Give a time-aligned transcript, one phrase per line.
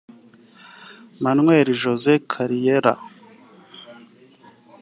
[1.23, 2.97] Manuel José Carreira